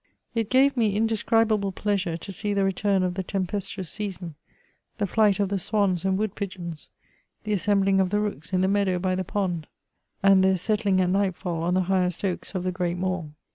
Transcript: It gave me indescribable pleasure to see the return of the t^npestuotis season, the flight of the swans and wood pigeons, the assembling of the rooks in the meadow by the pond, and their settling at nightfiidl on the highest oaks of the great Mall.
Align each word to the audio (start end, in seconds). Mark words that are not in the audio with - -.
It 0.33 0.49
gave 0.49 0.75
me 0.75 0.95
indescribable 0.95 1.71
pleasure 1.71 2.17
to 2.17 2.31
see 2.31 2.55
the 2.55 2.63
return 2.63 3.03
of 3.03 3.13
the 3.13 3.23
t^npestuotis 3.23 3.85
season, 3.87 4.33
the 4.97 5.05
flight 5.05 5.39
of 5.39 5.49
the 5.49 5.59
swans 5.59 6.03
and 6.03 6.17
wood 6.17 6.33
pigeons, 6.33 6.89
the 7.43 7.53
assembling 7.53 7.99
of 7.99 8.09
the 8.09 8.19
rooks 8.19 8.51
in 8.51 8.61
the 8.61 8.67
meadow 8.67 8.97
by 8.97 9.13
the 9.13 9.23
pond, 9.23 9.67
and 10.23 10.43
their 10.43 10.57
settling 10.57 10.99
at 11.01 11.09
nightfiidl 11.09 11.61
on 11.61 11.75
the 11.75 11.81
highest 11.83 12.25
oaks 12.25 12.55
of 12.55 12.63
the 12.63 12.71
great 12.71 12.97
Mall. 12.97 13.33